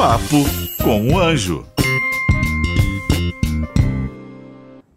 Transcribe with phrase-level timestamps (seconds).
[0.00, 0.36] Papo
[0.82, 1.62] com o Anjo.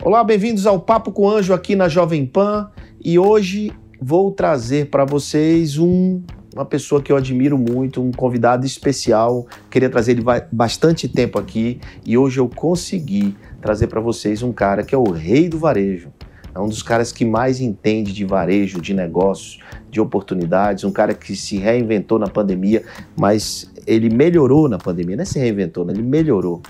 [0.02, 2.72] Olá, bem-vindos ao Papo com o Anjo aqui na Jovem Pan
[3.04, 6.22] e hoje vou trazer para vocês um,
[6.56, 9.46] uma pessoa que eu admiro muito, um convidado especial.
[9.70, 14.84] Queria trazer ele bastante tempo aqui e hoje eu consegui trazer para vocês um cara
[14.84, 16.14] que é o rei do varejo.
[16.56, 19.60] É um dos caras que mais entende de varejo, de negócios,
[19.90, 22.84] de oportunidades, um cara que se reinventou na pandemia,
[23.16, 25.94] mas ele melhorou na pandemia, não é se reinventou, né?
[25.94, 26.62] ele melhorou.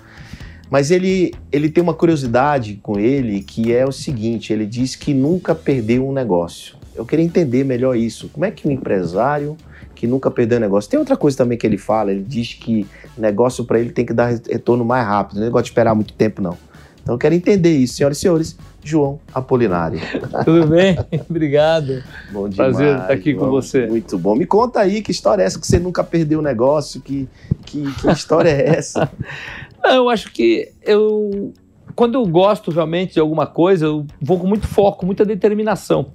[0.70, 5.14] Mas ele, ele tem uma curiosidade com ele que é o seguinte: ele diz que
[5.14, 6.78] nunca perdeu um negócio.
[6.96, 8.30] Eu queria entender melhor isso.
[8.30, 9.56] Como é que um empresário
[10.04, 10.90] que nunca perdeu um negócio.
[10.90, 12.86] Tem outra coisa também que ele fala: ele diz que
[13.18, 16.14] negócio para ele tem que dar retorno mais rápido, não é negócio de esperar muito
[16.14, 16.58] tempo, não.
[17.02, 18.58] Então eu quero entender isso, senhoras e senhores.
[18.84, 20.00] João Apolinário.
[20.44, 20.98] Tudo bem?
[21.30, 22.04] Obrigado.
[22.32, 23.46] Bom demais, Prazer estar aqui João.
[23.46, 23.88] com você.
[23.88, 24.36] Muito bom.
[24.36, 27.02] Me conta aí que história é essa que você nunca perdeu o negócio?
[27.02, 27.28] Que,
[27.66, 29.12] que, que história é essa?
[29.84, 31.54] Não, eu acho que eu
[31.96, 36.08] quando eu gosto realmente de alguma coisa, eu vou com muito foco, muita determinação.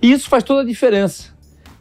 [0.00, 1.34] E isso faz toda a diferença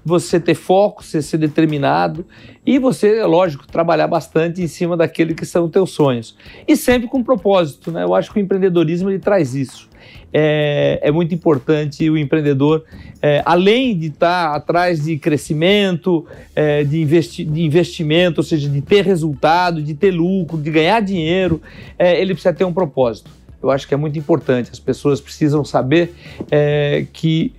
[0.06, 2.26] você ter foco, você ser determinado
[2.66, 6.36] e você, é lógico, trabalhar bastante em cima daquele que são os teus sonhos.
[6.68, 8.04] E sempre com propósito, né?
[8.04, 9.90] Eu acho que o empreendedorismo ele traz isso.
[10.32, 12.84] É, é muito importante o empreendedor,
[13.22, 18.82] é, além de estar atrás de crescimento, é, de, investi de investimento, ou seja, de
[18.82, 21.62] ter resultado, de ter lucro, de ganhar dinheiro,
[22.00, 23.30] é, ele precisa ter um propósito.
[23.62, 24.70] Eu acho que é muito importante.
[24.72, 26.14] As pessoas precisam saber
[26.52, 27.54] é, que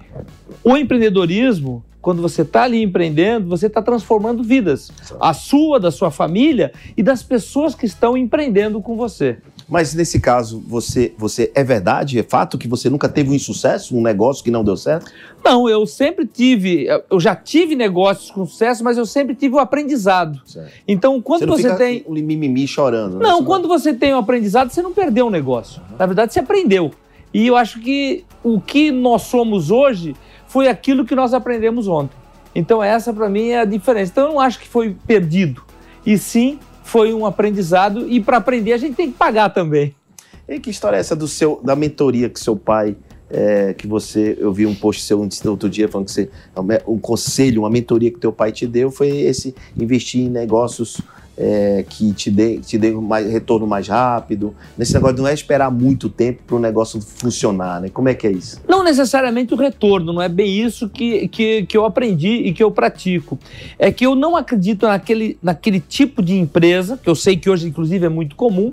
[0.63, 4.93] o empreendedorismo quando você está ali empreendendo, você está transformando vidas.
[5.19, 9.39] A sua, da sua família e das pessoas que estão empreendendo com você.
[9.69, 13.97] Mas nesse caso, você, você é verdade, é fato que você nunca teve um insucesso,
[13.97, 15.11] um negócio que não deu certo?
[15.45, 19.59] Não, eu sempre tive, eu já tive negócios com sucesso, mas eu sempre tive o
[19.59, 20.41] aprendizado.
[20.45, 20.73] Certo.
[20.87, 23.19] Então, quando você, não você tem um mimimi chorando.
[23.19, 23.23] Né?
[23.23, 25.81] Não, quando você tem o um aprendizado, você não perdeu o negócio.
[25.91, 25.97] Uhum.
[25.99, 26.93] Na verdade, você aprendeu.
[27.33, 30.15] E eu acho que o que nós somos hoje
[30.47, 32.17] foi aquilo que nós aprendemos ontem.
[32.55, 34.13] Então essa para mim é a diferença.
[34.13, 35.63] Então eu não acho que foi perdido,
[36.07, 39.95] e sim foi um aprendizado e para aprender a gente tem que pagar também.
[40.47, 42.95] E que história é essa do seu da mentoria que seu pai
[43.31, 45.19] é, que você eu vi um post seu
[45.51, 46.31] outro dia falando que você
[46.87, 51.01] um conselho, uma mentoria que teu pai te deu foi esse investir em negócios
[51.37, 54.55] é, que te dê, te dê mais, retorno mais rápido.
[54.79, 57.89] Nesse negócio não é esperar muito tempo para o negócio funcionar, né?
[57.89, 58.61] Como é que é isso?
[58.69, 62.63] Não necessariamente o retorno, não é bem isso que, que, que eu aprendi e que
[62.63, 63.39] eu pratico.
[63.79, 67.67] É que eu não acredito naquele, naquele tipo de empresa, que eu sei que hoje,
[67.67, 68.71] inclusive, é muito comum,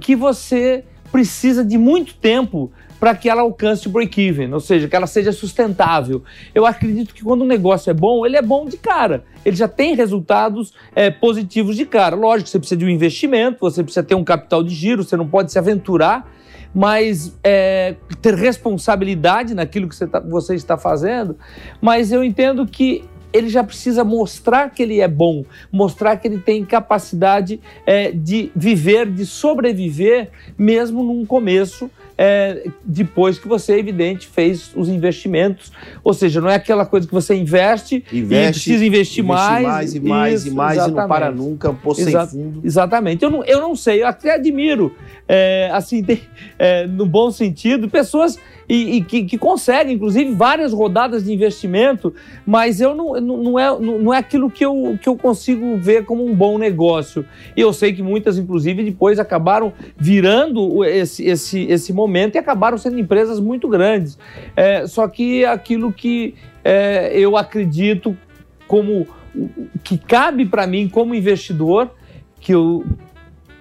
[0.00, 2.70] que você precisa de muito tempo
[3.06, 6.24] para que ela alcance o break-even, ou seja, que ela seja sustentável.
[6.52, 9.22] Eu acredito que quando um negócio é bom, ele é bom de cara.
[9.44, 12.16] Ele já tem resultados é, positivos de cara.
[12.16, 15.28] Lógico, você precisa de um investimento, você precisa ter um capital de giro, você não
[15.28, 16.28] pode se aventurar,
[16.74, 21.36] mas é, ter responsabilidade naquilo que você, tá, você está fazendo.
[21.80, 26.38] Mas eu entendo que ele já precisa mostrar que ele é bom, mostrar que ele
[26.38, 34.26] tem capacidade é, de viver, de sobreviver, mesmo num começo é, depois que você, evidente,
[34.26, 35.70] fez os investimentos.
[36.02, 39.66] Ou seja, não é aquela coisa que você investe, investe e precisa investir mais.
[39.66, 40.96] mais e mais Isso, e mais exatamente.
[40.96, 42.60] e não para nunca, um poço Exa sem fundo.
[42.64, 43.24] Exatamente.
[43.24, 44.94] Eu não, eu não sei, eu até admiro,
[45.28, 46.22] é, assim, tem,
[46.58, 48.38] é, no bom sentido, pessoas
[48.68, 53.78] e, e que, que, conseguem, inclusive, várias rodadas de investimento, mas eu não, não, é,
[53.78, 57.24] não é aquilo que eu, que eu consigo ver como um bom negócio.
[57.56, 62.78] E eu sei que muitas, inclusive, depois acabaram virando esse, esse, esse momento e acabaram
[62.78, 64.18] sendo empresas muito grandes.
[64.54, 66.34] É, só que aquilo que
[66.64, 68.16] é, eu acredito
[68.66, 69.06] como
[69.84, 71.90] que cabe para mim como investidor,
[72.40, 72.84] que eu,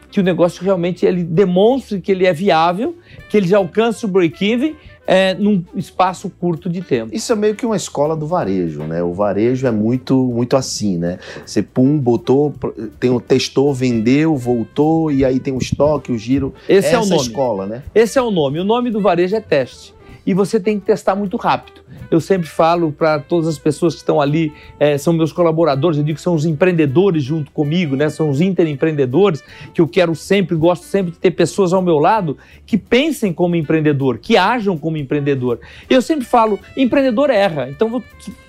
[0.09, 2.95] que o negócio realmente ele demonstre que ele é viável,
[3.29, 4.75] que ele já alcança o break-even
[5.07, 7.13] é, num espaço curto de tempo.
[7.13, 9.03] Isso é meio que uma escola do varejo, né?
[9.03, 11.19] O varejo é muito, muito assim, né?
[11.45, 12.53] Você pum, botou,
[12.99, 16.53] tem um testou, vendeu, voltou e aí tem o estoque, o giro.
[16.67, 17.21] Esse Essa é o nome.
[17.21, 17.83] escola, né?
[17.93, 18.59] Esse é o nome.
[18.59, 19.93] O nome do varejo é teste.
[20.25, 21.84] E você tem que testar muito rápido.
[22.09, 26.03] Eu sempre falo para todas as pessoas que estão ali, é, são meus colaboradores, eu
[26.03, 28.09] digo que são os empreendedores junto comigo, né?
[28.09, 29.43] São os interempreendedores,
[29.73, 33.55] que eu quero sempre, gosto sempre de ter pessoas ao meu lado que pensem como
[33.55, 35.59] empreendedor, que ajam como empreendedor.
[35.89, 38.03] Eu sempre falo, empreendedor erra, então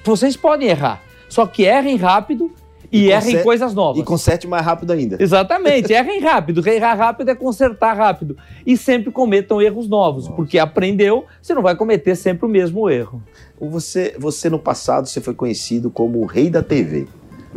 [0.05, 2.51] vocês podem errar, só que errem rápido
[2.91, 4.01] e, e errem coisas novas.
[4.01, 5.17] E conserte mais rápido ainda.
[5.21, 6.67] Exatamente, errem rápido.
[6.67, 8.37] Errar rápido é consertar rápido.
[8.67, 10.37] E sempre cometam erros novos, Nossa.
[10.37, 13.23] porque aprendeu, você não vai cometer sempre o mesmo erro.
[13.61, 17.07] Você, você no passado você foi conhecido como o rei da TV.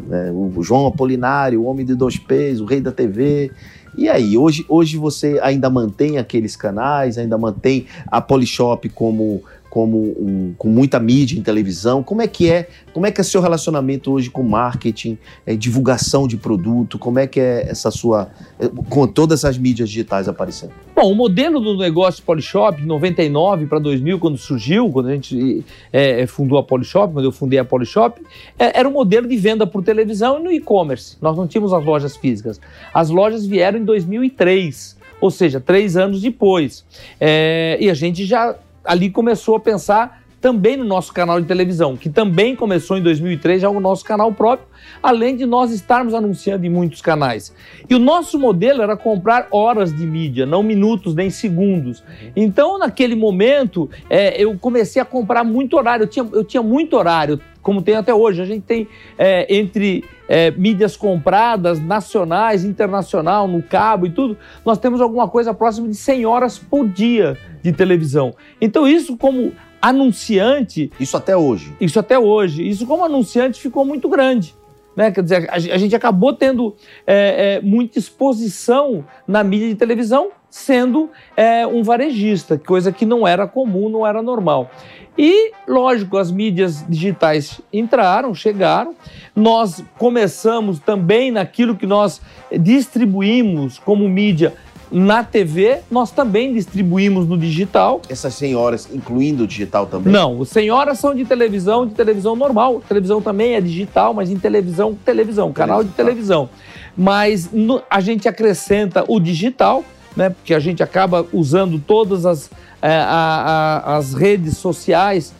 [0.07, 0.31] né?
[0.31, 3.51] o João Apolinário, o Homem de Dois Pés, o Rei da TV.
[3.97, 9.97] E aí, hoje, hoje você ainda mantém aqueles canais, ainda mantém a Polishop como como
[9.97, 12.01] um, com muita mídia em televisão.
[12.01, 12.67] Como é que é?
[12.91, 16.97] Como é que é seu relacionamento hoje com marketing, é, divulgação de produto?
[16.97, 18.29] Como é que é essa sua
[18.59, 20.71] é, com todas as mídias digitais aparecendo?
[20.95, 25.63] Bom, o modelo do negócio Polishop, 99 para 2000, quando surgiu, quando a gente
[25.93, 28.19] é, é, fundou a Polishop, quando eu fundei a Polishop,
[28.57, 31.15] é, era um modelo de venda por televisão e no e-commerce.
[31.21, 32.59] Nós não tínhamos as lojas físicas.
[32.93, 36.85] As lojas vieram em 2003 ou seja, três anos depois.
[37.19, 38.55] É, e a gente já
[38.89, 43.61] ali começou a pensar também no nosso canal de televisão, que também começou em 2003,
[43.61, 44.67] já o nosso canal próprio,
[45.03, 47.53] além de nós estarmos anunciando em muitos canais.
[47.87, 52.03] E o nosso modelo era comprar horas de mídia, não minutos nem segundos.
[52.35, 56.95] Então, naquele momento, é, eu comecei a comprar muito horário, eu tinha, eu tinha muito
[56.95, 58.41] horário, como tem até hoje.
[58.41, 64.77] A gente tem é, entre é, mídias compradas, nacionais, internacional, no cabo e tudo, nós
[64.77, 68.33] temos alguma coisa próxima de 100 horas por dia de televisão.
[68.61, 69.51] Então, isso como
[69.81, 70.91] anunciante.
[70.99, 71.73] Isso até hoje.
[71.79, 72.67] Isso até hoje.
[72.67, 74.55] Isso como anunciante ficou muito grande.
[74.95, 75.11] Né?
[75.11, 76.75] Quer dizer, a, gente acabou tendo
[77.07, 83.27] é, é, muita exposição na mídia de televisão, sendo é, um varejista, coisa que não
[83.27, 84.71] era comum, não era normal.
[85.17, 88.95] E, lógico, as mídias digitais entraram, chegaram.
[89.35, 94.53] Nós começamos também naquilo que nós distribuímos como mídia
[94.91, 98.01] na TV, nós também distribuímos no digital.
[98.09, 100.11] Essas senhoras, incluindo o digital também?
[100.11, 102.81] Não, as senhoras são de televisão, de televisão normal.
[102.87, 106.49] Televisão também é digital, mas em televisão, televisão, canal de televisão.
[106.97, 109.83] Mas no, a gente acrescenta o digital,
[110.15, 110.29] né?
[110.29, 112.49] Porque a gente acaba usando todas as,
[112.81, 115.33] é, a, a, as redes sociais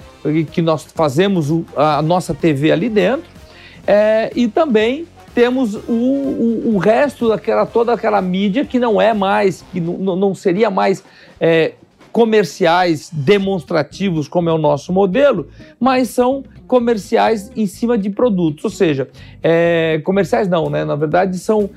[0.51, 3.29] que nós fazemos a nossa TV ali dentro.
[3.87, 9.13] É, e também temos o, o, o, resto daquela toda aquela mídia que não é
[9.13, 11.03] mais, que não, não seria mais
[11.39, 11.73] é,
[12.11, 15.47] comerciais demonstrativos, como é o nosso modelo,
[15.79, 19.09] mas são comerciais em cima de produtos, ou seja,
[19.41, 20.85] é, comerciais não, né?
[20.85, 21.67] Na verdade são,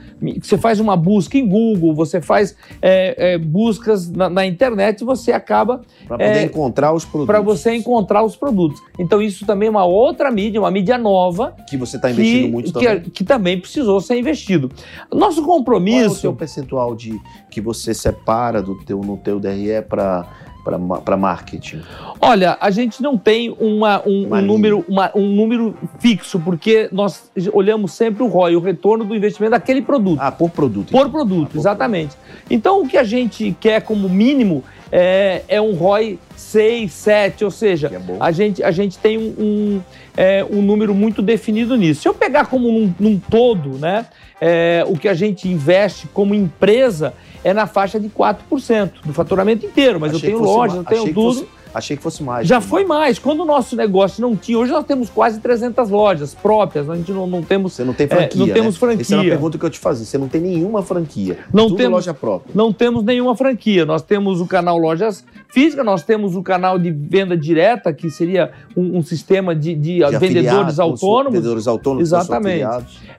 [0.40, 5.32] você faz uma busca em Google, você faz é, é, buscas na, na, internet, você
[5.32, 7.26] acaba para poder é, encontrar os produtos.
[7.26, 8.82] Para você encontrar os produtos.
[8.98, 12.52] Então isso também é uma outra mídia, uma mídia nova que você está investindo que,
[12.52, 13.00] muito que, também.
[13.00, 14.70] Que também precisou ser investido.
[15.10, 16.00] Nosso compromisso.
[16.00, 17.18] Qual é o seu percentual de
[17.50, 20.28] que você separa do teu no teu DRE para
[20.62, 21.82] para marketing?
[22.20, 27.30] Olha, a gente não tem uma, um, um número, uma, um número fixo, porque nós
[27.52, 30.20] olhamos sempre o ROI, o retorno do investimento daquele produto.
[30.20, 30.90] Ah, por produto.
[30.90, 31.10] Por então.
[31.10, 32.16] produto, ah, por exatamente.
[32.16, 32.46] Produto.
[32.50, 37.50] Então, o que a gente quer como mínimo é, é um ROI 6, 7, ou
[37.50, 39.80] seja, é a, gente, a gente tem um, um,
[40.16, 42.02] é, um número muito definido nisso.
[42.02, 44.06] Se eu pegar como num, num todo, né,
[44.40, 49.66] é, o que a gente investe como empresa é na faixa de 4% do faturamento
[49.66, 51.48] inteiro, mas achei eu tenho lojas, eu tenho tudo.
[51.74, 52.46] Achei que fosse mais.
[52.46, 53.18] Já foi mais.
[53.18, 57.12] Quando o nosso negócio não tinha, hoje nós temos quase 300 lojas próprias, a gente
[57.12, 57.72] não, não temos.
[57.72, 58.42] Você não tem franquia.
[58.42, 58.80] É, não temos né?
[58.80, 59.02] franquia.
[59.02, 60.04] Essa é uma pergunta que eu te fazia.
[60.04, 61.38] Você não tem nenhuma franquia.
[61.52, 62.52] Não Tudo temos loja própria.
[62.54, 63.84] Não temos nenhuma franquia.
[63.84, 68.52] Nós temos o canal Lojas Física, nós temos o canal de venda direta, que seria
[68.76, 71.34] um, um sistema de, de, de vendedores autônomos.
[71.34, 72.08] Vendedores autônomos.
[72.08, 72.64] Exatamente.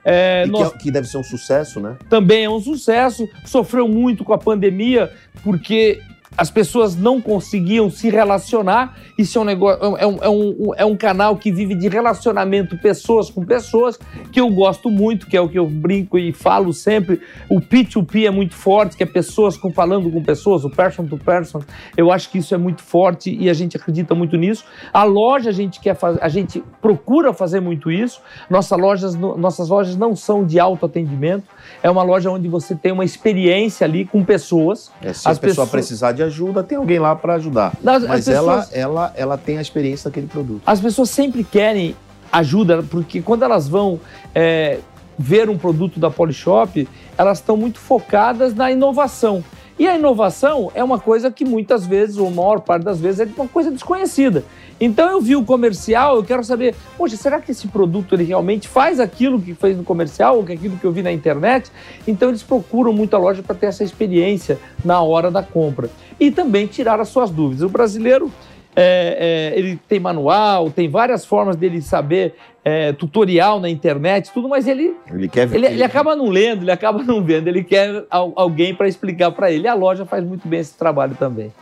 [0.04, 0.68] É, nós...
[0.68, 1.96] que, é, que deve ser um sucesso, né?
[2.08, 3.28] Também é um sucesso.
[3.44, 5.10] Sofreu muito com a pandemia,
[5.42, 6.00] porque
[6.36, 8.96] as pessoas não conseguiam se relacionar.
[9.16, 12.76] Isso é um, negócio, é, um, é, um, é um canal que vive de relacionamento
[12.78, 13.98] pessoas com pessoas,
[14.32, 17.20] que eu gosto muito, que é o que eu brinco e falo sempre.
[17.48, 21.16] O P2P é muito forte, que é pessoas com, falando com pessoas, o person to
[21.16, 21.60] person.
[21.96, 24.64] Eu acho que isso é muito forte e a gente acredita muito nisso.
[24.92, 28.20] A loja a gente quer fazer, a gente procura fazer muito isso.
[28.50, 31.46] Nossas lojas, nossas lojas não são de autoatendimento.
[31.82, 34.90] É uma loja onde você tem uma experiência ali com pessoas.
[35.02, 35.70] É, se As a pessoa pessoas...
[35.70, 37.72] precisar de ajuda, tem alguém lá para ajudar.
[37.82, 38.36] Mas pessoas...
[38.36, 40.62] ela, ela, ela tem a experiência daquele produto.
[40.66, 41.96] As pessoas sempre querem
[42.32, 44.00] ajuda, porque quando elas vão
[44.34, 44.78] é,
[45.18, 49.44] ver um produto da Polishop, elas estão muito focadas na inovação.
[49.76, 53.28] E a inovação é uma coisa que muitas vezes, ou maior parte das vezes, é
[53.36, 54.44] uma coisa desconhecida.
[54.80, 58.68] Então eu vi o comercial, eu quero saber, poxa, será que esse produto ele realmente
[58.68, 61.72] faz aquilo que fez no comercial, ou que aquilo que eu vi na internet?
[62.06, 65.90] Então eles procuram muito a loja para ter essa experiência na hora da compra.
[66.20, 67.62] E também tirar as suas dúvidas.
[67.62, 68.30] O brasileiro
[68.76, 74.48] é, é, ele tem manual, tem várias formas dele saber é, tutorial na internet, tudo,
[74.48, 77.62] mas ele ele, quer ver, ele, ele, acaba não lendo, ele acaba não vendo, ele
[77.62, 79.68] quer alguém para explicar para ele.
[79.68, 81.52] A loja faz muito bem esse trabalho também.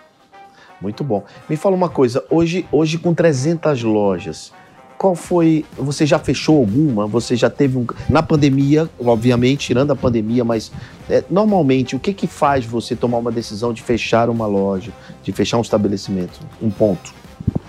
[0.81, 1.25] Muito bom.
[1.49, 4.53] Me fala uma coisa, hoje, hoje com 300 lojas,
[5.03, 5.65] qual foi.
[5.77, 7.09] Você já fechou alguma?
[7.09, 7.85] Você já teve um.
[8.09, 10.71] Na pandemia, obviamente, tirando a pandemia, mas
[11.11, 14.93] é, normalmente, o que, que faz você tomar uma decisão de fechar uma loja,
[15.25, 16.39] de fechar um estabelecimento?
[16.63, 17.13] Um ponto.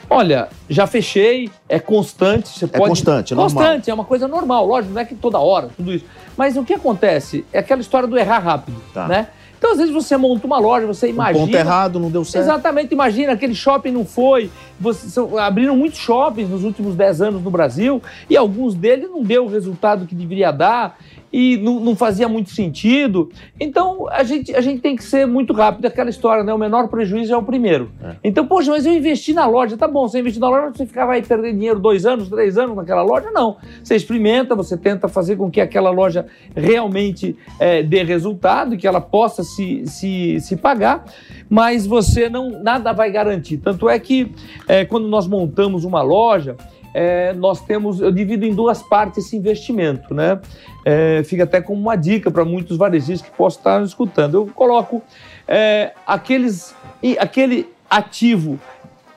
[0.07, 2.49] Olha, já fechei, é constante.
[2.49, 2.89] Você É pode...
[2.89, 3.63] constante, é normal.
[3.63, 6.05] Constante, é uma coisa normal, lógico, não é que toda hora, tudo isso.
[6.37, 9.07] Mas o que acontece é aquela história do errar rápido, Tá.
[9.07, 9.27] né?
[9.63, 11.45] Então, às vezes, você monta uma loja, você Um imagina...
[11.45, 12.43] ponto errado, não deu certo.
[12.43, 14.51] Exatamente, imagina, aquele shopping não foi.
[14.77, 19.23] Você, são- abriram muitos shoppings nos últimos 10 anos no Brasil e alguns deles não
[19.23, 20.97] deu o resultado que deveria dar
[21.33, 23.31] e não, não fazia muito sentido.
[23.59, 25.87] Então, a gente, a gente tem que ser muito rápido.
[25.87, 26.53] Aquela história, né?
[26.53, 27.89] O menor prejuízo é o primeiro.
[28.03, 28.15] É.
[28.23, 29.75] Então, poxa, mas eu investi na loja.
[29.75, 32.75] Tá bom, você investiu na loja, você ficava aí perdendo dinheiro dois anos, três anos
[32.75, 33.31] naquela loja?
[33.31, 33.57] Não.
[33.83, 39.01] Você experimenta, você tenta fazer com que aquela loja realmente eh, dê resultado, que ela
[39.01, 41.03] possa se, se, se pagar,
[41.49, 43.57] mas você não nada vai garantir.
[43.57, 44.31] Tanto é que
[44.67, 46.55] eh, quando nós montamos uma loja,
[46.93, 50.39] eh, nós temos, eu divido em duas partes esse investimento, né?
[50.85, 54.35] Eh, fica até como uma dica para muitos varejistas que possam estar escutando.
[54.35, 55.01] Eu coloco
[55.47, 56.75] eh, aqueles,
[57.19, 58.59] aquele ativo,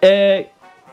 [0.01, 0.47] eh,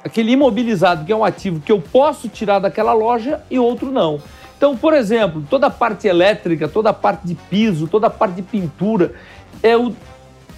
[0.04, 4.20] aquele imobilizado que é um ativo que eu posso tirar daquela loja e outro não.
[4.58, 8.36] Então, por exemplo, toda a parte elétrica, toda a parte de piso, toda a parte
[8.36, 9.14] de pintura,
[9.62, 9.94] eu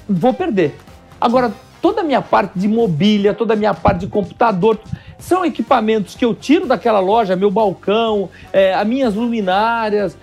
[0.07, 0.75] vou perder.
[1.19, 1.51] Agora,
[1.85, 4.79] toda a minha parte de mobília, toda a minha parte de computador,
[5.19, 10.17] são equipamentos que eu tiro daquela loja, meu balcão, eh, as minhas luminárias,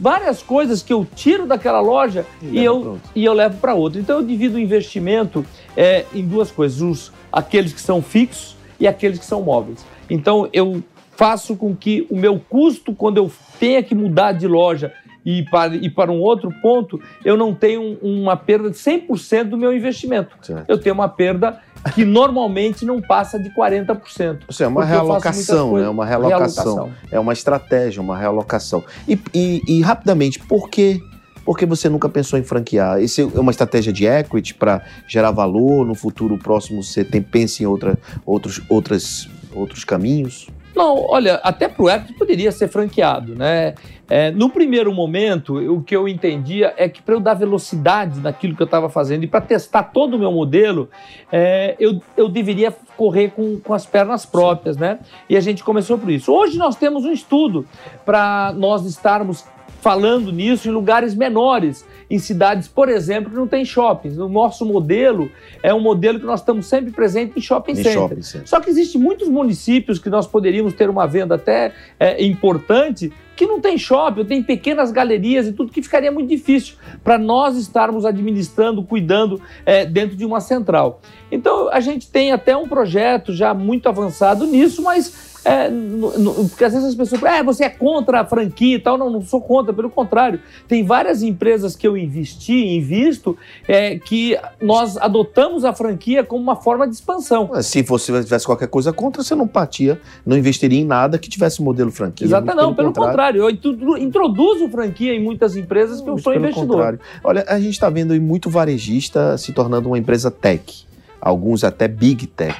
[0.00, 4.00] várias coisas que eu tiro daquela loja E e, eu, e eu levo para outra.
[4.00, 5.46] Então, eu divido o investimento
[5.76, 9.86] eh, em duas coisas: os, aqueles que são fixos e aqueles que são móveis.
[10.10, 10.82] Então, eu
[11.12, 14.92] faço com que o meu custo, quando eu tenha que mudar de loja
[15.26, 19.50] e para, e para um outro ponto, eu não tenho um- uma perda de 100%
[19.50, 20.36] do meu investimento.
[20.40, 20.64] Certo.
[20.68, 21.60] Eu tenho uma perda
[21.94, 24.44] que normalmente não passa de 40%.
[24.46, 25.88] Ou seja, é uma Porque realocação, né?
[25.88, 26.90] Uma realocação.
[27.10, 28.84] É uma estratégia, uma realocação.
[29.08, 31.00] E, e- e, rapidamente, por que,
[31.44, 33.00] por que você nunca pensou em franquear?
[33.02, 35.84] Isso é uma estratégia de equity para gerar valor?
[35.84, 40.48] No futuro próximo você tem, pensa em outra, outros, outras, outros caminhos?
[40.76, 43.74] Não, olha, até para o Equity poderia ser franqueado, né?
[44.10, 48.54] É, no primeiro momento, o que eu entendia é que para eu dar velocidade naquilo
[48.54, 50.90] que eu estava fazendo e para testar todo o meu modelo,
[51.32, 54.98] é, eu, eu deveria correr com, com as pernas próprias, né?
[55.30, 56.30] E a gente começou por isso.
[56.30, 57.66] Hoje nós temos um estudo
[58.04, 59.46] para nós estarmos
[59.80, 64.16] falando nisso em lugares menores, em cidades, por exemplo, que não tem shoppings.
[64.18, 65.30] O nosso modelo
[65.62, 67.92] é um modelo que nós estamos sempre presentes em shopping Em center.
[67.92, 68.48] shopping center.
[68.48, 73.46] Só que existem muitos municípios que nós poderíamos ter uma venda até é, importante que
[73.46, 78.06] não tem shopping, tem pequenas galerias e tudo que ficaria muito difícil para nós estarmos
[78.06, 81.02] administrando, cuidando é, dentro de uma central.
[81.30, 86.48] Então a gente tem até um projeto já muito avançado nisso, mas é, no- no-
[86.48, 88.98] porque às vezes as pessoas falam, é, você é contra a franquia e tal.
[88.98, 90.40] Não, não sou contra, pelo contrário.
[90.66, 93.36] Tem várias empresas que eu investi invisto
[93.68, 97.50] é, que nós adotamos a franquia como uma forma de expansão.
[97.62, 101.62] Se você tivesse qualquer coisa contra, você não partia, não investiria em nada que tivesse
[101.62, 102.26] modelo franquia.
[102.26, 103.42] Exato, Muito não, pelo contrário.
[103.42, 106.68] Eu introdu- introduzo franquia em muitas empresas que eu Muito sou pelo investidor.
[106.76, 107.00] contrário.
[107.22, 110.84] Olha, a gente está vendo aí muito varejista se tornando uma empresa tech,
[111.20, 112.56] alguns até big tech.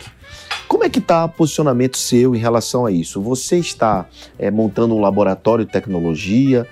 [0.68, 3.20] Como é que está o posicionamento seu em relação a isso?
[3.22, 4.06] Você está
[4.38, 6.66] eh, montando um laboratório de tecnologia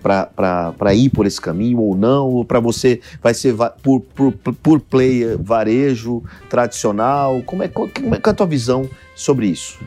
[0.00, 2.28] para ir por esse caminho ou não?
[2.28, 7.42] Ou para você vai ser va- por, por, por player, varejo, tradicional?
[7.44, 9.78] Como é, como é que é a tua visão sobre isso?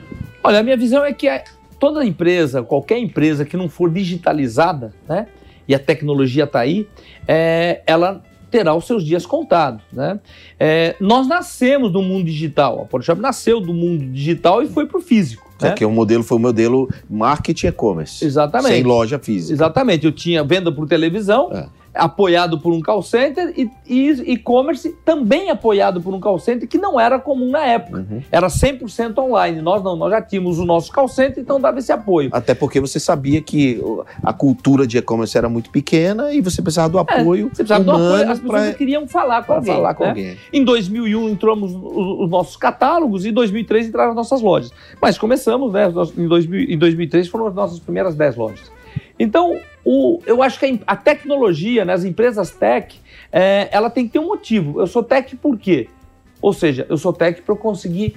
[0.44, 1.44] Olha, a minha visão é que a-
[1.80, 5.27] toda empresa, qualquer empresa que não for digitalizada, né,
[5.68, 6.88] e a tecnologia está aí,
[7.27, 10.20] é, ela terá os seus dias contados, né?
[10.60, 14.98] É, nós nascemos do mundo digital, a Polishop nasceu do mundo digital e foi para
[14.98, 15.72] o físico, né?
[15.74, 18.24] Que o modelo foi o modelo marketing e-commerce.
[18.25, 18.74] Exatamente.
[18.74, 19.54] Sem loja física.
[19.54, 21.68] Exatamente, eu tinha venda por televisão, É.
[21.98, 26.77] apoiado por um call center, e e e-commerce também apoiado por um call center, que
[26.77, 28.00] não era comum na época.
[28.00, 28.22] Uhum.
[28.32, 29.62] Era 100% online.
[29.62, 32.30] Nós não, nós já tínhamos o nosso call center, então dava esse apoio.
[32.34, 33.82] Até porque você sabia que
[34.24, 37.84] a cultura de e-commerce era muito pequena e você precisava do apoio É, Você precisava
[37.84, 39.74] do apoio, as pessoas para queriam falar com alguém.
[39.74, 40.10] falar com né?
[40.10, 40.38] alguém.
[40.51, 44.72] Em 2001 entramos os, os nossos catálogos e em 2003 entraram as nossas lojas.
[45.01, 45.88] Mas começamos, né?
[46.18, 48.76] Em, 2000, em 2003 foram as nossas primeiras 10 lojas.
[49.19, 53.00] Então, o, eu acho que a, a tecnologia, né, as empresas tech,
[53.31, 54.79] é, ela tem que ter um motivo.
[54.79, 55.88] Eu sou tech por quê?
[56.41, 58.15] Ou seja, eu sou tech para conseguir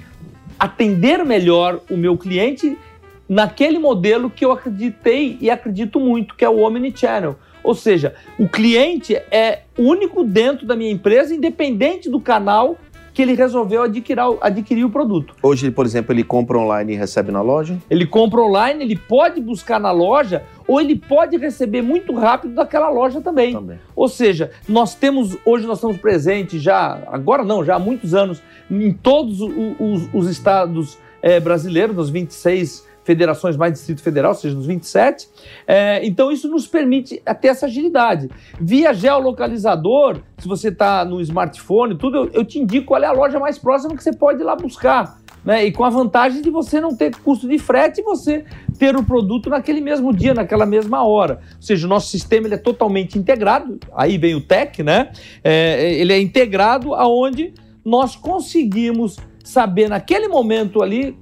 [0.58, 2.76] atender melhor o meu cliente
[3.28, 7.36] naquele modelo que eu acreditei e acredito muito, que é o Omnichannel.
[7.62, 12.76] Ou seja, o cliente é único dentro da minha empresa, independente do canal
[13.20, 15.34] que ele resolveu adquirir, adquirir o produto.
[15.42, 17.76] Hoje, por exemplo, ele compra online e recebe na loja?
[17.90, 22.88] Ele compra online, ele pode buscar na loja ou ele pode receber muito rápido daquela
[22.88, 23.52] loja também.
[23.52, 23.78] também.
[23.94, 28.42] Ou seja, nós temos, hoje nós estamos presentes já, agora não, já há muitos anos,
[28.70, 34.38] em todos os, os, os estados é, brasileiros, nos 26 federações mais Distrito Federal, ou
[34.38, 35.28] seja, nos 27.
[35.66, 38.30] É, então, isso nos permite ter essa agilidade.
[38.60, 43.12] Via geolocalizador, se você está no smartphone, tudo, eu, eu, te indico qual é a
[43.12, 45.18] loja mais próxima que você pode ir lá buscar.
[45.44, 45.66] Né?
[45.66, 48.44] E com a vantagem de você não ter custo de frete e você
[48.78, 51.40] ter o produto naquele mesmo dia, naquela mesma hora.
[51.56, 55.10] Ou seja, o nosso sistema ele é totalmente integrado, aí vem o TEC, né?
[55.42, 61.18] É, ele é integrado aonde nós conseguimos saber naquele momento ali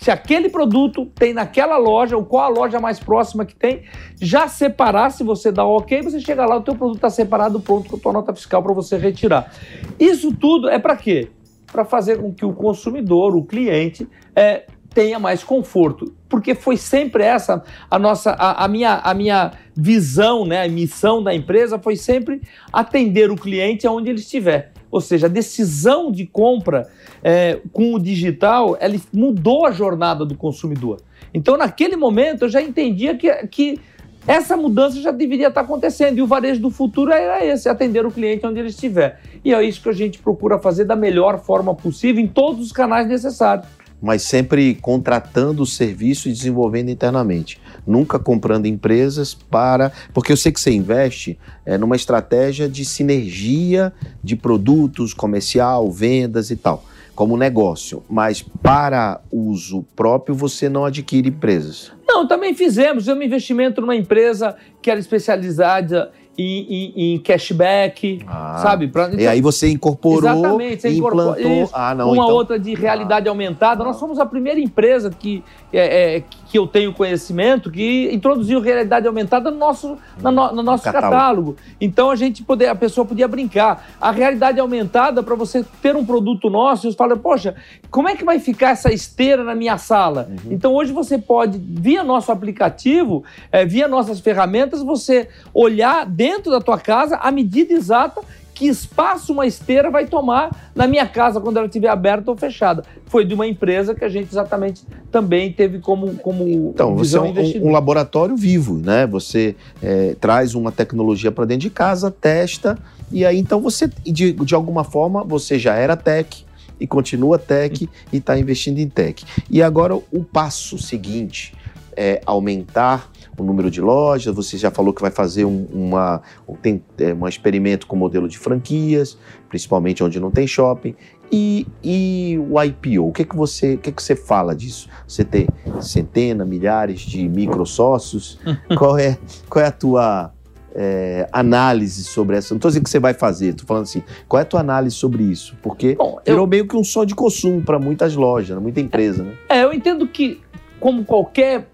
[0.00, 3.82] se aquele produto tem naquela loja, ou qual a loja mais próxima que tem,
[4.18, 7.90] já separar, se você dá ok, você chega lá, o teu produto está separado, pronto,
[7.90, 9.52] com a tua nota fiscal para você retirar.
[9.98, 11.28] Isso tudo é para quê?
[11.70, 14.64] Para fazer com que o consumidor, o cliente, é,
[14.94, 16.14] tenha mais conforto.
[16.30, 21.22] Porque foi sempre essa a nossa, a, a, minha, a minha visão, né, a missão
[21.22, 22.40] da empresa foi sempre
[22.72, 24.72] atender o cliente aonde ele estiver.
[24.90, 26.88] Ou seja, a decisão de compra
[27.22, 31.00] é, com o digital, ela mudou a jornada do consumidor.
[31.32, 33.78] Então, naquele momento, eu já entendia que, que
[34.26, 36.18] essa mudança já deveria estar acontecendo.
[36.18, 39.20] E o varejo do futuro era esse, atender o cliente onde ele estiver.
[39.44, 42.72] E é isso que a gente procura fazer da melhor forma possível em todos os
[42.72, 43.66] canais necessários
[44.00, 47.60] mas sempre contratando o serviço e desenvolvendo internamente.
[47.86, 49.92] Nunca comprando empresas para.
[50.12, 53.92] Porque eu sei que você investe é, numa estratégia de sinergia
[54.22, 58.02] de produtos, comercial, vendas e tal, como negócio.
[58.08, 61.92] Mas para uso próprio, você não adquire empresas.
[62.06, 62.80] Não, também fizemos.
[62.80, 68.88] Fizemos um investimento numa empresa que era especializada em, em, em cashback, ah, sabe?
[68.88, 72.58] Pra, então, e aí você incorporou exatamente, você implantou isso, ah, não, uma então, outra
[72.58, 73.84] de realidade ah, aumentada.
[73.84, 79.06] Nós somos a primeira empresa que, é, é, que eu tenho conhecimento que introduziu realidade
[79.06, 81.10] aumentada no nosso, no, no nosso catálogo.
[81.10, 81.56] catálogo.
[81.80, 83.88] Então a gente poder, a pessoa podia brincar.
[84.00, 87.54] A realidade aumentada para você ter um produto nosso, você fala, poxa,
[87.90, 90.28] como é que vai ficar essa esteira na minha sala?
[90.30, 90.52] Uhum.
[90.52, 96.60] Então hoje você pode via nosso aplicativo, é, via nossas ferramentas, você olhar dentro da
[96.60, 98.20] tua casa a medida exata
[98.52, 102.84] que espaço uma esteira vai tomar na minha casa quando ela estiver aberta ou fechada.
[103.06, 107.20] Foi de uma empresa que a gente exatamente também teve como, como então você é
[107.22, 109.06] um, um, laboratório vivo, né?
[109.06, 112.78] Você é, traz uma tecnologia para dentro de casa, testa
[113.10, 116.44] e aí então você de, de alguma forma você já era tech
[116.78, 119.24] e continua tech e está investindo em tech.
[119.48, 121.54] E agora o passo seguinte
[121.96, 126.20] é, aumentar o número de lojas, você já falou que vai fazer um, uma,
[126.60, 129.16] tem, é, um experimento com modelo de franquias,
[129.48, 130.94] principalmente onde não tem shopping.
[131.32, 134.88] E, e o IPO, o que, que, você, o que, que você fala disso?
[135.06, 135.48] Você tem
[135.80, 138.38] centenas, milhares de microsócios.
[138.76, 139.16] qual, é,
[139.48, 140.32] qual é a tua
[140.74, 142.52] é, análise sobre essa?
[142.52, 144.96] Não estou dizendo que você vai fazer, estou falando assim, qual é a tua análise
[144.96, 145.56] sobre isso?
[145.62, 146.48] Porque Bom, virou eu...
[146.48, 148.62] meio que um sonho de consumo para muitas lojas, né?
[148.62, 149.22] muita empresa.
[149.22, 149.32] Né?
[149.48, 150.40] É, eu entendo que,
[150.78, 151.69] como qualquer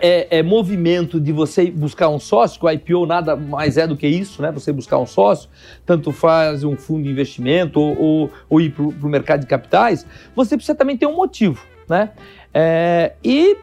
[0.00, 3.96] é, é, movimento de você buscar um sócio, que o IPO nada mais é do
[3.96, 4.52] que isso, né?
[4.52, 5.48] Você buscar um sócio,
[5.86, 10.06] tanto faz um fundo de investimento ou, ou, ou ir para o mercado de capitais,
[10.34, 12.10] você precisa também ter um motivo, né?
[12.52, 13.56] É, e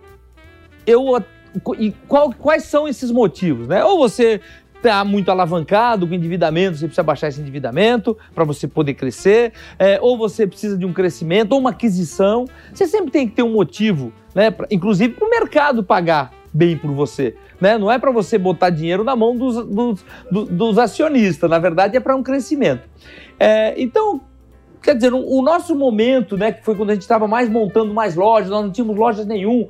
[0.86, 1.22] eu
[1.78, 3.84] e qual, quais são esses motivos, né?
[3.84, 4.42] Ou você
[4.76, 10.00] está muito alavancado com endividamento, você precisa baixar esse endividamento para você poder crescer, é,
[10.00, 12.46] ou você precisa de um crescimento, ou uma aquisição.
[12.74, 14.52] Você sempre tem que ter um motivo, né?
[14.52, 17.36] Pra, inclusive para o mercado pagar bem por você.
[17.60, 17.76] Né?
[17.76, 22.00] Não é para você botar dinheiro na mão dos, dos, dos acionistas, na verdade é
[22.00, 22.88] para um crescimento.
[23.40, 24.22] É, então,
[24.80, 28.16] Quer dizer, o nosso momento, né, que foi quando a gente estava mais montando mais
[28.16, 29.68] lojas, nós não tínhamos lojas nenhum,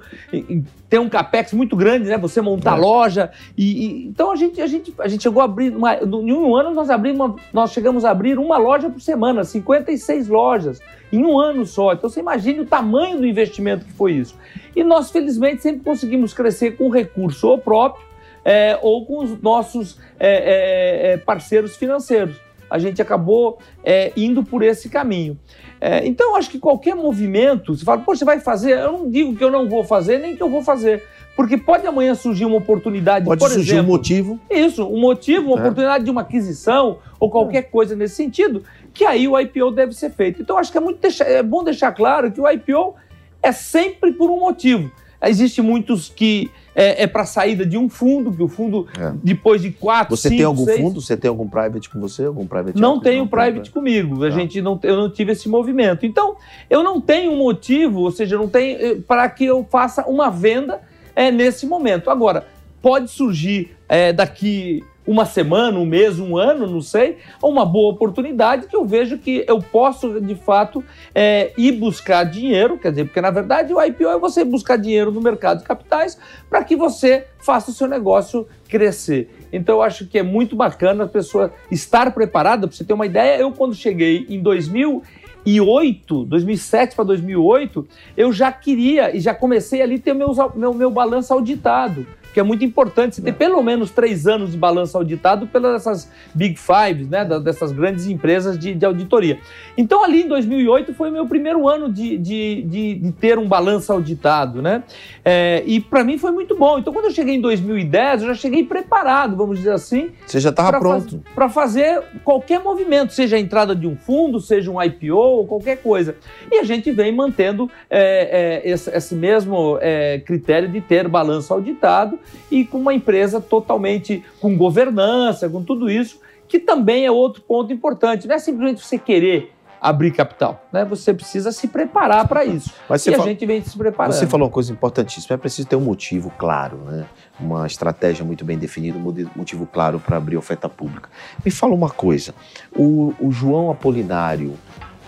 [0.87, 2.79] tem um capex muito grande, né, você montar é.
[2.79, 6.33] loja, e, e, então a gente, a, gente, a gente chegou a abrir, uma, em
[6.33, 10.79] um ano nós abrimos, nós chegamos a abrir uma loja por semana, 56 lojas,
[11.11, 14.35] em um ano só, então você imagine o tamanho do investimento que foi isso.
[14.75, 18.05] E nós, felizmente, sempre conseguimos crescer com recurso ou próprio,
[18.43, 24.43] é, ou com os nossos é, é, é parceiros financeiros a gente acabou é, indo
[24.43, 25.37] por esse caminho.
[25.79, 29.43] É, então, acho que qualquer movimento, você fala, você vai fazer, eu não digo que
[29.43, 31.03] eu não vou fazer, nem que eu vou fazer.
[31.35, 34.39] Porque pode amanhã surgir uma oportunidade, pode por surgir exemplo, um motivo.
[34.49, 35.59] Isso, um motivo, uma é.
[35.59, 37.61] oportunidade de uma aquisição ou qualquer é.
[37.61, 38.63] coisa nesse sentido,
[38.97, 40.41] que aí o IPO deve ser feito.
[40.41, 42.95] Então, acho que é, muito deixar, é bom deixar claro que o IPO
[43.43, 44.91] é sempre por um motivo.
[45.23, 49.11] Existem muitos que é, é para saída de um fundo, que o fundo, É.
[49.23, 50.99] depois de quatro, Você cinco, tem algum seis- fundo?
[51.01, 52.25] Você tem algum private com você?
[52.25, 53.73] Algum private Não tenho tem, private né?
[53.73, 54.23] comigo.
[54.23, 54.35] A Tá.
[54.35, 56.03] gente não, eu não tive esse movimento.
[56.05, 56.35] Então,
[56.69, 60.81] eu não tenho motivo, ou seja, não tenho para que eu faça uma venda
[61.15, 62.09] é, nesse momento.
[62.11, 62.45] Agora,
[62.81, 68.67] pode surgir é, daqui uma semana, um mês, um ano, não sei, uma boa oportunidade
[68.67, 70.83] que eu vejo que eu posso, de fato,
[71.15, 75.09] é, ir buscar dinheiro, quer dizer, porque na verdade o IPO é você buscar dinheiro
[75.09, 79.29] no mercado de capitais para que você faça o seu negócio crescer.
[79.51, 83.05] Então eu acho que é muito bacana a pessoa estar preparada, para você ter uma
[83.05, 89.81] ideia, eu quando cheguei em 2008, 2007 para 2008, eu já queria e já comecei
[89.81, 90.33] ali ter meu,
[90.73, 92.05] meu balanço auditado,
[92.37, 96.11] que é muito importante você ter pelo menos três anos de balanço auditado pelas essas
[96.35, 99.39] Big Fives, né, dessas grandes empresas de, de auditoria.
[99.75, 103.47] Então ali em 2008 foi o meu primeiro ano de, de, de, de ter um
[103.47, 104.83] balanço auditado, né?
[105.25, 106.77] É, e para mim foi muito bom.
[106.77, 110.51] Então quando eu cheguei em 2010, eu já cheguei preparado, vamos dizer assim, Você já
[110.51, 111.23] estava pronto.
[111.33, 115.77] para fazer qualquer movimento, seja a entrada de um fundo, seja um IPO ou qualquer
[115.77, 116.15] coisa.
[116.51, 121.51] E a gente vem mantendo é, é, esse, esse mesmo é, critério de ter balanço
[121.51, 127.41] auditado e com uma empresa totalmente com governança, com tudo isso, que também é outro
[127.41, 128.27] ponto importante.
[128.27, 130.83] Não é simplesmente você querer abrir capital, né?
[130.85, 132.71] Você precisa se preparar para isso.
[132.89, 134.13] Mas e a gente vem se preparando.
[134.13, 135.35] você falou uma coisa importantíssima.
[135.35, 137.05] É preciso ter um motivo claro, né?
[137.39, 141.09] Uma estratégia muito bem definida, um motivo claro para abrir oferta pública.
[141.43, 142.33] Me fala uma coisa.
[142.75, 144.55] O, o João Apolinário,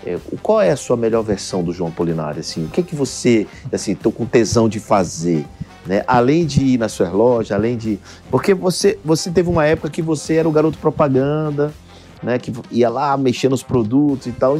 [0.06, 2.40] é, qual é a sua melhor versão do João Apolinário?
[2.40, 5.46] Assim, o que é que você, assim, tô com tesão de fazer?
[5.86, 6.04] Né?
[6.06, 7.98] Além de ir na sua loja, além de.
[8.30, 11.74] Porque você, você teve uma época que você era o garoto propaganda,
[12.22, 12.38] né?
[12.38, 14.58] Que ia lá mexer nos produtos e tal.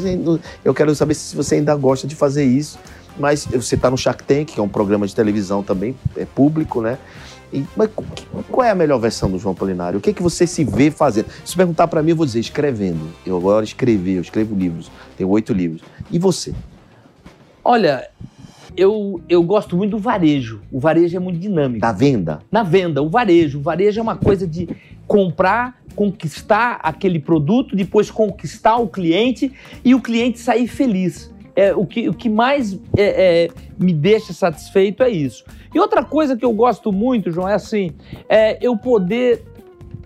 [0.64, 2.80] Eu quero saber se você ainda gosta de fazer isso.
[3.18, 6.82] Mas você está no Shark Tank, que é um programa de televisão também, é público,
[6.82, 6.98] né?
[7.52, 8.06] E, mas qu-
[8.50, 10.00] qual é a melhor versão do João Polinário?
[10.00, 11.26] O que é que você se vê fazendo?
[11.44, 13.10] Se perguntar para mim, eu vou dizer escrevendo.
[13.26, 15.82] Eu agora escrever, eu escrevo livros, tenho oito livros.
[16.10, 16.54] E você?
[17.64, 18.08] Olha,
[18.80, 20.62] eu, eu gosto muito do varejo.
[20.72, 21.82] O varejo é muito dinâmico.
[21.82, 22.40] Da venda?
[22.50, 23.60] na venda, o varejo.
[23.60, 24.70] O varejo é uma coisa de
[25.06, 29.52] comprar, conquistar aquele produto, depois conquistar o cliente
[29.84, 31.30] e o cliente sair feliz.
[31.56, 35.44] É, o, que, o que mais é, é, me deixa satisfeito é isso.
[35.76, 37.92] E outra coisa que eu gosto muito, João, é assim,
[38.30, 39.44] é eu poder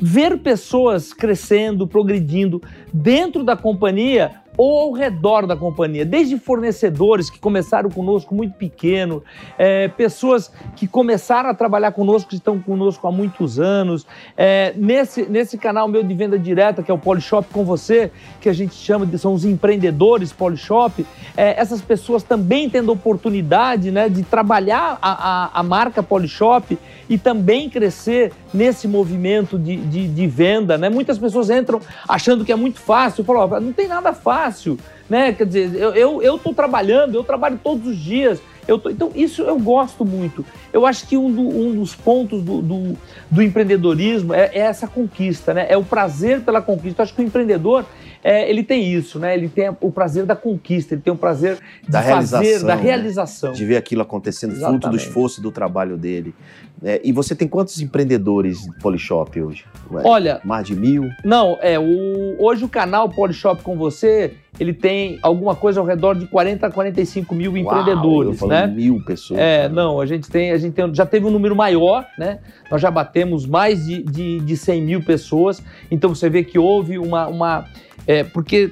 [0.01, 2.59] ver pessoas crescendo, progredindo
[2.91, 9.23] dentro da companhia ou ao redor da companhia, desde fornecedores que começaram conosco muito pequeno,
[9.57, 14.05] é, pessoas que começaram a trabalhar conosco, que estão conosco há muitos anos.
[14.37, 18.47] É, nesse, nesse canal meu de venda direta, que é o Polishop com você, que
[18.47, 21.05] a gente chama de são os empreendedores Polishop,
[21.37, 26.77] é, essas pessoas também tendo oportunidade né, de trabalhar a, a, a marca Polishop
[27.09, 30.77] e também crescer nesse movimento de, de, de venda.
[30.77, 30.89] Né?
[30.89, 34.77] Muitas pessoas entram achando que é muito fácil, falam, "Ó, não tem nada fácil,
[35.09, 35.33] né?
[35.33, 38.41] Quer dizer, eu estou eu, tô trabalhando, eu trabalho todos os dias.
[38.65, 40.45] Eu tô- então, isso eu gosto muito.
[40.71, 42.97] Eu acho que um, do- um dos pontos do, do,
[43.29, 45.65] do empreendedorismo é, é essa conquista, né?
[45.69, 47.01] É o prazer pela conquista.
[47.01, 47.85] Eu acho que o empreendedor,
[48.23, 49.36] é, ele tem isso, né?
[49.36, 52.75] Ele tem o prazer da conquista, ele tem o prazer de Da fazer, realização, da
[52.75, 52.81] né?
[52.81, 53.51] realização.
[53.51, 55.07] De ver aquilo acontecendo, fruto do Exatamente.
[55.07, 56.33] esforço e do trabalho dele.
[56.81, 59.65] É, e você tem quantos empreendedores de Polishop hoje?
[59.91, 61.09] Ué, Olha, Mais de mil?
[61.23, 66.13] Não, é, o, hoje o canal Polishop com você, ele tem alguma coisa ao redor
[66.13, 68.75] de 40 a 45 mil Uau, eu empreendedores, falando né?
[68.75, 69.39] mil pessoas.
[69.39, 69.69] É, cara.
[69.69, 72.39] não, a gente tem, a gente tem, já teve um número maior, né?
[72.69, 76.97] Nós já batemos mais de, de, de 100 mil pessoas, então você vê que houve
[76.97, 77.27] uma.
[77.27, 77.65] uma
[78.07, 78.71] é, porque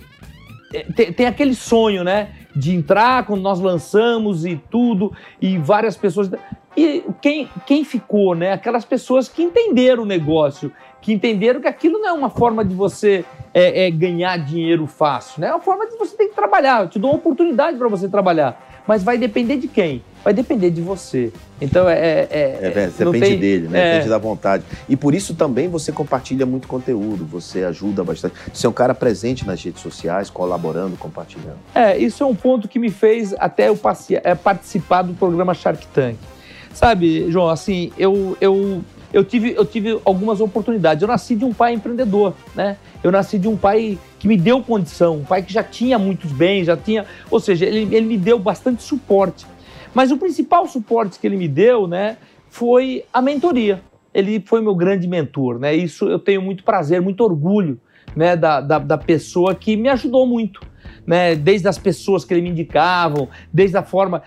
[0.73, 2.29] é, tem, tem aquele sonho, né?
[2.55, 6.29] De entrar quando nós lançamos e tudo, e várias pessoas.
[6.75, 8.53] E quem, quem ficou, né?
[8.53, 12.73] Aquelas pessoas que entenderam o negócio, que entenderam que aquilo não é uma forma de
[12.73, 15.47] você é, é, ganhar dinheiro fácil, né?
[15.47, 16.83] É uma forma de você ter que trabalhar.
[16.83, 20.03] Eu te dou uma oportunidade para você trabalhar, mas vai depender de quem?
[20.23, 21.31] Vai depender de você.
[21.59, 21.97] Então é.
[21.99, 23.79] é, é- É, depende tem- dele, né?
[23.79, 23.91] é.
[23.93, 24.63] Depende da vontade.
[24.87, 28.35] E por isso também você compartilha muito conteúdo, você ajuda bastante.
[28.53, 31.57] Você é um cara presente nas redes sociais, colaborando, compartilhando.
[31.73, 33.79] É, isso é um ponto que me fez até eu
[34.23, 36.17] é, participar do programa Shark Tank.
[36.73, 38.81] Sabe, João, assim, eu, eu,
[39.11, 41.01] eu, tive, eu tive algumas oportunidades.
[41.01, 42.77] Eu nasci de um pai empreendedor, né?
[43.03, 46.31] Eu nasci de um pai que me deu condição, um pai que já tinha muitos
[46.31, 47.05] bens, já tinha.
[47.29, 49.45] Ou seja, ele, ele me deu bastante suporte.
[49.93, 52.17] Mas o principal suporte que ele me deu, né,
[52.49, 53.81] foi a mentoria.
[54.13, 55.73] Ele foi meu grande mentor, né?
[55.73, 57.79] Isso eu tenho muito prazer, muito orgulho,
[58.15, 60.61] né, da, da, da pessoa que me ajudou muito.
[61.05, 64.21] Né, desde as pessoas que ele me indicavam, desde a forma,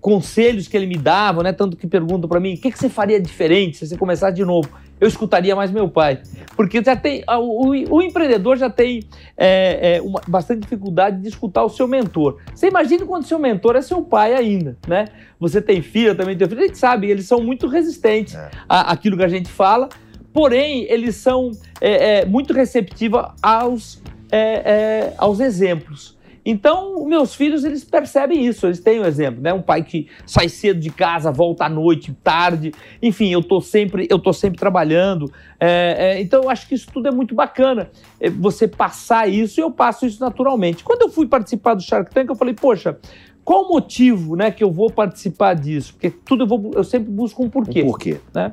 [0.00, 2.88] conselhos que ele me dava, né, tanto que perguntam para mim, o que, que você
[2.88, 4.68] faria diferente se você começar de novo?
[5.00, 6.20] eu escutaria mais meu pai.
[6.54, 9.02] Porque já tem, o, o empreendedor já tem
[9.36, 12.38] é, é, uma, bastante dificuldade de escutar o seu mentor.
[12.54, 15.06] Você imagina quando seu mentor é seu pai ainda, né?
[15.38, 18.50] Você tem filho, também tem filho, a gente sabe, eles são muito resistentes é.
[18.68, 19.88] àquilo que a gente fala,
[20.34, 24.02] porém, eles são é, é, muito receptivos aos,
[24.36, 26.18] é, aos exemplos.
[26.44, 29.52] Então, meus filhos, eles percebem isso, eles têm o um exemplo, né?
[29.52, 34.06] Um pai que sai cedo de casa, volta à noite, tarde, enfim, eu tô sempre,
[34.10, 35.30] eu tô sempre trabalhando.
[35.58, 37.90] É, é, então, eu acho que isso tudo é muito bacana.
[38.18, 40.82] É, você passar isso, e eu passo isso naturalmente.
[40.82, 42.98] Quando eu fui participar do Shark Tank, eu falei, poxa,
[43.44, 45.94] qual o motivo né, que eu vou participar disso?
[45.94, 47.82] Porque tudo eu, vou, eu sempre busco um porquê.
[47.82, 48.20] Um porquê.
[48.34, 48.52] Né?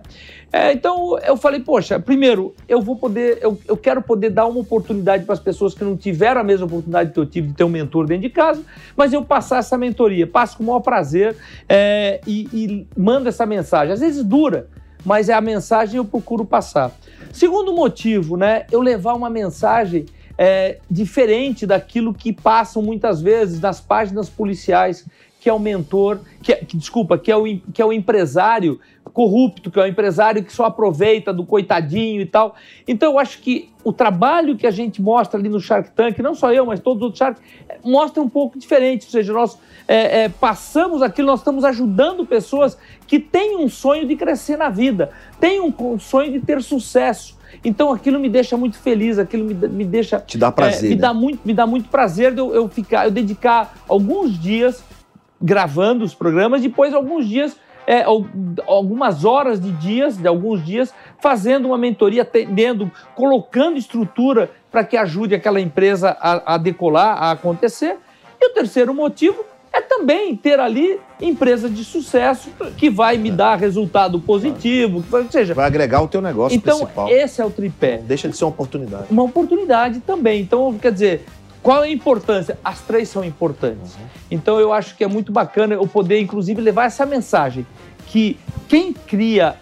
[0.51, 4.59] É, então eu falei, poxa, primeiro, eu vou poder, eu, eu quero poder dar uma
[4.59, 7.63] oportunidade para as pessoas que não tiveram a mesma oportunidade que eu tive de ter
[7.63, 8.63] um mentor dentro de casa,
[8.95, 11.35] mas eu passar essa mentoria, passo com o maior prazer
[11.67, 13.93] é, e, e mando essa mensagem.
[13.93, 14.69] Às vezes dura,
[15.05, 16.91] mas é a mensagem que eu procuro passar.
[17.31, 20.05] Segundo motivo, né, eu levar uma mensagem
[20.37, 25.05] é, diferente daquilo que passam muitas vezes nas páginas policiais,
[25.39, 28.79] que é o mentor, que, é, que, desculpa, que é, o, que é o empresário
[29.13, 32.55] corrupto, que é o empresário que só aproveita do coitadinho e tal.
[32.87, 36.35] Então eu acho que o trabalho que a gente mostra ali no Shark Tank, não
[36.35, 37.39] só eu, mas todos os outros Shark,
[37.83, 39.05] mostra um pouco diferente.
[39.05, 44.05] Ou seja, nós é, é, passamos aquilo, nós estamos ajudando pessoas que têm um sonho
[44.05, 47.36] de crescer na vida, têm um sonho de ter sucesso.
[47.63, 50.19] Então aquilo me deixa muito feliz, aquilo me, me deixa.
[50.19, 50.85] Te dá prazer.
[50.85, 51.01] É, me, né?
[51.01, 54.83] dá muito, me dá muito prazer de eu, eu, ficar, eu dedicar alguns dias
[55.41, 57.55] gravando os programas, depois alguns dias.
[57.89, 58.03] É,
[58.67, 64.97] algumas horas de dias, de alguns dias, fazendo uma mentoria, atendendo, colocando estrutura para que
[64.97, 67.95] ajude aquela empresa a, a decolar, a acontecer.
[68.41, 69.43] E o terceiro motivo é
[69.97, 75.65] também ter ali empresa de sucesso que vai me dar resultado positivo, ou seja, vai
[75.65, 77.09] agregar o teu negócio então, principal.
[77.09, 77.97] esse é o tripé.
[77.97, 79.05] Deixa de ser uma oportunidade.
[79.09, 80.41] Uma oportunidade também.
[80.41, 81.25] Então, quer dizer,
[81.63, 82.57] qual é a importância?
[82.63, 83.95] As três são importantes.
[83.95, 84.05] Uhum.
[84.29, 87.65] Então, eu acho que é muito bacana eu poder, inclusive, levar essa mensagem
[88.05, 89.55] que quem cria,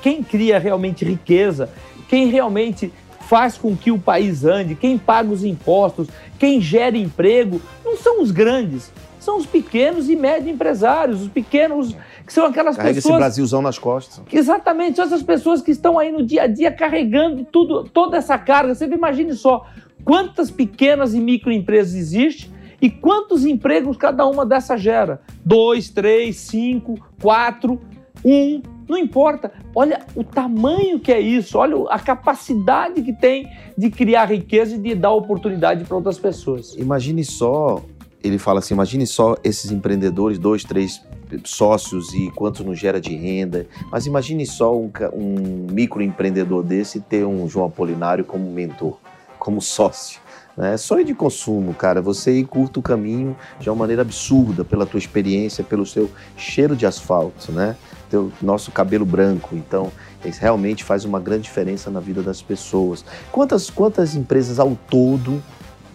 [0.00, 1.68] quem cria realmente riqueza,
[2.08, 2.92] quem realmente
[3.28, 6.06] faz com que o país ande, quem paga os impostos,
[6.38, 8.92] quem gera emprego, não são os grandes,
[9.22, 13.14] são os pequenos e médios empresários, os pequenos, que são aquelas Carrega pessoas...
[13.14, 14.20] esse Brasilzão nas costas.
[14.32, 18.36] Exatamente, são essas pessoas que estão aí no dia a dia carregando tudo, toda essa
[18.36, 18.74] carga.
[18.74, 19.66] Você imagine só
[20.04, 25.20] quantas pequenas e microempresas existem e quantos empregos cada uma dessas gera.
[25.44, 27.80] Dois, três, cinco, quatro,
[28.24, 29.52] um, não importa.
[29.74, 34.78] Olha o tamanho que é isso, olha a capacidade que tem de criar riqueza e
[34.78, 36.74] de dar oportunidade para outras pessoas.
[36.76, 37.82] Imagine só
[38.22, 41.02] ele fala assim: imagine só esses empreendedores, dois, três
[41.44, 43.66] sócios e quanto nos gera de renda.
[43.90, 48.98] Mas imagine só um, um microempreendedor desse ter um João Apolinário como mentor,
[49.38, 50.20] como sócio.
[50.56, 50.76] Né?
[50.76, 52.02] Sonho de consumo, cara.
[52.02, 56.76] Você ir curto o caminho de uma maneira absurda pela tua experiência, pelo seu cheiro
[56.76, 57.76] de asfalto, né?
[58.10, 59.56] Teu nosso cabelo branco.
[59.56, 59.90] Então,
[60.24, 63.04] isso realmente faz uma grande diferença na vida das pessoas.
[63.30, 65.42] Quantas, quantas empresas ao todo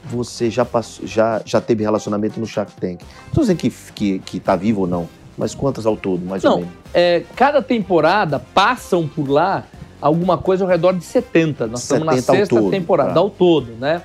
[0.09, 3.01] você já, passou, já, já teve relacionamento no Shark Tank?
[3.35, 6.53] Não dizendo que, que, que tá vivo ou não, mas quantas ao todo, mais não,
[6.53, 6.73] ou menos?
[6.93, 9.65] É, cada temporada passam por lá
[10.01, 11.67] alguma coisa ao redor de 70.
[11.67, 13.19] Nós 70 estamos na sexta todo, temporada, tá.
[13.19, 14.01] ao todo, né?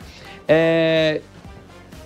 [0.47, 1.21] É,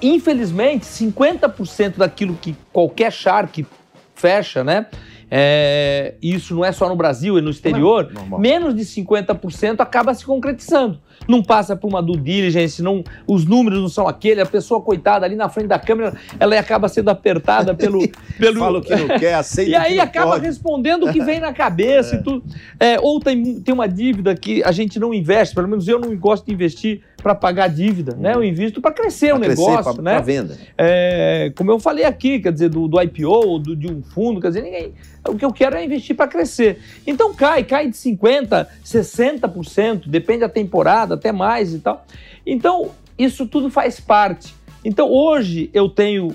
[0.01, 3.67] infelizmente, 50% daquilo que qualquer Shark
[4.15, 4.87] fecha, né?
[5.29, 8.39] É, isso não é só no Brasil, é no exterior, Normal.
[8.39, 13.81] menos de 50% acaba se concretizando não passa por uma due diligence, não, os números
[13.81, 17.75] não são aquele, a pessoa coitada ali na frente da câmera, ela acaba sendo apertada
[17.75, 18.01] pelo.
[18.39, 18.59] pelo...
[18.59, 19.71] Fala o que não quer, aceita.
[19.73, 20.47] e aí acaba pode.
[20.47, 22.19] respondendo o que vem na cabeça é.
[22.19, 22.45] e tudo.
[22.79, 26.17] É, ou tem, tem uma dívida que a gente não investe, pelo menos eu não
[26.17, 28.35] gosto de investir para pagar dívida, né?
[28.35, 30.12] Eu invisto para crescer pra o crescer, negócio, pra, né?
[30.12, 30.57] Para venda.
[30.79, 34.49] É, como eu falei aqui, quer dizer, do, do IPO, do, de um fundo, quer
[34.49, 34.93] dizer, ninguém.
[35.29, 36.79] O que eu quero é investir para crescer.
[37.05, 42.05] Então cai, cai de 50%, 60%, depende da temporada, até mais e tal.
[42.47, 44.55] Então, isso tudo faz parte.
[44.85, 46.35] Então, hoje eu tenho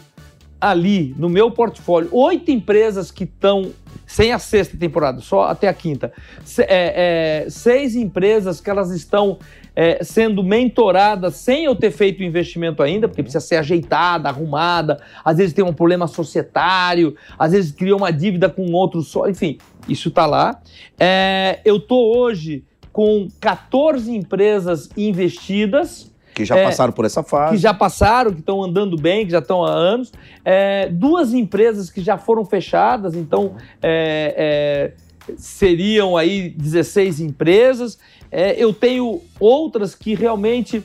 [0.60, 3.72] ali no meu portfólio oito empresas que estão
[4.06, 6.12] sem a sexta temporada, só até a quinta.
[6.44, 9.40] Se, é, é, seis empresas que elas estão
[9.74, 15.02] é, sendo mentorada sem eu ter feito o investimento ainda, porque precisa ser ajeitada, arrumada,
[15.24, 19.58] às vezes tem um problema societário, às vezes cria uma dívida com outro só, enfim,
[19.88, 20.62] isso está lá.
[21.00, 26.10] É, eu estou hoje com 14 empresas investidas.
[26.34, 27.58] Que já É, passaram por essa que fase.
[27.58, 30.12] já passaram, que estão andando bem, que já estão há anos.
[30.46, 34.94] É, duas empresas que já foram fechadas, então é,
[35.28, 38.00] é, seriam aí 16 empresas.
[38.32, 40.82] É, eu tenho outras que realmente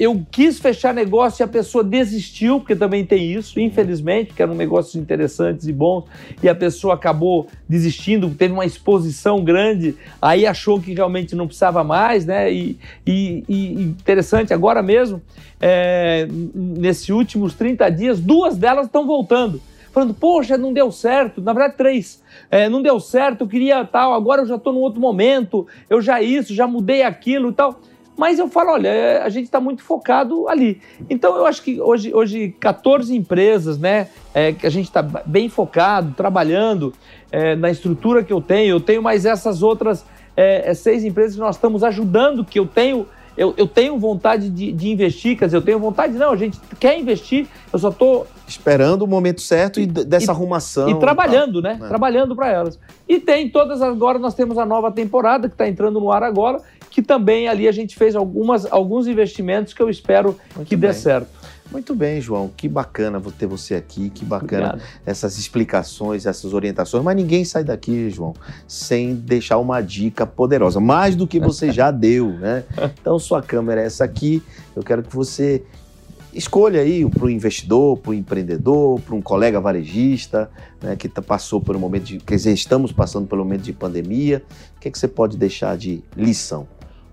[0.00, 4.54] eu quis fechar negócio e a pessoa desistiu, porque também tem isso, infelizmente, que eram
[4.54, 6.04] negócios interessantes e bons,
[6.42, 11.84] e a pessoa acabou desistindo, teve uma exposição grande, aí achou que realmente não precisava
[11.84, 12.50] mais, né?
[12.50, 15.20] E, e- e interessante, agora mesmo,
[15.60, 19.60] é, nesses últimos 30 dias, duas delas estão voltando.
[19.92, 21.42] Falando, poxa, não deu certo.
[21.42, 22.22] Na verdade, três.
[22.50, 26.00] É, não deu certo, eu queria tal, agora eu já estou num outro momento, eu
[26.00, 27.80] já isso, já mudei aquilo e tal.
[28.20, 30.78] Mas eu falo, olha, é, a gente está muito focado ali.
[31.08, 35.48] Então eu acho que hoje, hoje 14 empresas, né, é, que a gente está bem
[35.48, 36.92] focado, trabalhando
[37.32, 38.74] é, na estrutura que eu tenho.
[38.76, 40.04] Eu tenho mais essas outras
[40.36, 43.06] é, é, seis empresas que nós estamos ajudando, que eu tenho.
[43.38, 46.60] Eu, eu tenho vontade de, de investir, quer dizer, eu tenho vontade, não, a gente
[46.78, 50.90] quer investir, eu só estou Esperando o momento certo e d- dessa arrumação.
[50.90, 51.78] e trabalhando, né?
[51.80, 51.88] É.
[51.88, 52.78] Trabalhando para elas.
[53.08, 56.60] E tem todas agora, nós temos a nova temporada que está entrando no ar agora,
[56.90, 60.88] que também ali a gente fez algumas, alguns investimentos que eu espero Muito que dê
[60.88, 60.92] bem.
[60.96, 61.28] certo.
[61.70, 62.50] Muito bem, João.
[62.56, 64.88] Que bacana ter você aqui, que bacana Obrigado.
[65.06, 67.04] essas explicações, essas orientações.
[67.04, 68.34] Mas ninguém sai daqui, João,
[68.66, 72.64] sem deixar uma dica poderosa, mais do que você já deu, né?
[73.00, 74.42] Então, sua câmera é essa aqui.
[74.74, 75.62] Eu quero que você
[76.34, 80.50] escolha aí para o investidor, para o empreendedor, para um colega varejista,
[80.82, 82.18] né, que tá- passou por um momento de.
[82.18, 84.42] Quer dizer, estamos passando pelo momento de pandemia.
[84.76, 86.66] O que, é que você pode deixar de lição?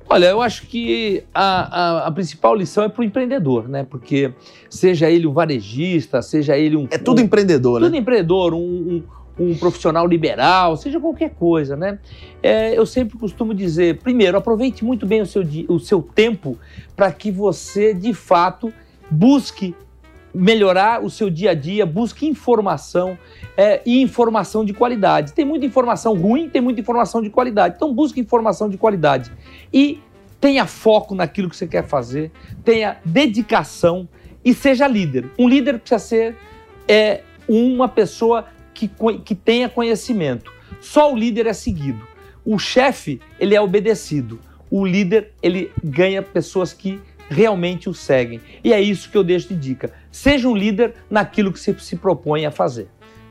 [0.09, 3.83] Olha, eu acho que a, a- a principal lição é para o empreendedor, né?
[3.89, 4.31] Porque
[4.69, 6.87] seja ele um varejista, seja ele um.
[6.89, 7.97] É tudo um, empreendedor, tudo né?
[7.97, 9.03] empreendedor, um, um-
[9.39, 11.99] um profissional liberal, seja qualquer coisa, né?
[12.41, 16.57] É, eu sempre costumo dizer, primeiro, aproveite muito bem o seu, o seu tempo
[16.95, 18.73] para que você, de fato,
[19.11, 19.75] busque
[20.37, 23.17] melhorar o seu dia a dia, busque informação
[23.55, 25.33] é, e informação de qualidade.
[25.33, 27.75] Tem muita informação ruim, tem muita informação de qualidade.
[27.75, 29.31] Então busque informação de qualidade
[29.73, 29.99] e
[30.39, 32.31] tenha foco naquilo que você quer fazer,
[32.63, 34.07] tenha dedicação
[34.45, 35.25] e seja líder.
[35.39, 36.35] Um líder precisa ser
[36.87, 38.89] é, uma pessoa que,
[39.25, 40.53] que tenha conhecimento.
[40.79, 42.07] Só o líder é seguido.
[42.45, 44.39] O chefe, ele é obedecido.
[44.69, 48.39] O líder, ele ganha pessoas que realmente o seguem.
[48.63, 49.93] E é isso que eu deixo de dica.
[50.17, 52.87] Seja um líder naquilo que você se propõe a fazer.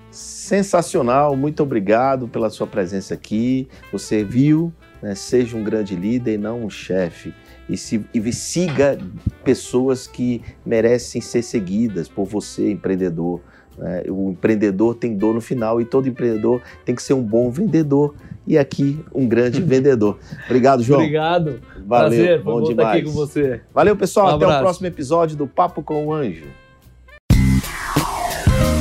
[0.09, 3.67] Sensacional, muito obrigado pela sua presença aqui.
[3.91, 4.73] Você viu,
[5.03, 5.13] né?
[5.17, 7.35] seja um grande líder e não um chefe.
[7.69, 8.99] E, se, e siga
[9.43, 13.41] pessoas que merecem ser seguidas por você, empreendedor.
[13.77, 14.05] né?
[14.09, 18.15] O empreendedor tem dor no final e todo empreendedor tem que ser um bom vendedor.
[18.47, 20.21] E aqui, um grande vendedor.
[20.45, 21.01] Obrigado, João.
[21.01, 21.61] Obrigado.
[21.85, 23.01] Valeu, Prazer, bom demais.
[23.01, 23.61] aqui com você.
[23.75, 24.29] Valeu, pessoal.
[24.29, 26.47] Um Até o próximo episódio do Papo com o Anjo.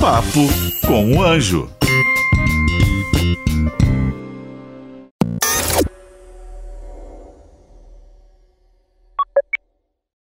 [0.06, 0.48] Papo
[0.86, 1.68] com o Anjo.